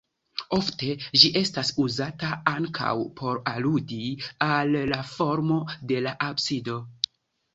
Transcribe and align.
Ofte, 0.59 0.87
ĝi 1.23 1.29
estas 1.41 1.69
uzata 1.83 2.29
ankaŭ 2.53 2.95
por 3.21 3.37
aludi 3.51 4.01
al 4.47 4.73
la 4.93 4.99
formo 5.11 5.59
de 5.93 6.01
la 6.07 6.15
absido. 6.29 6.79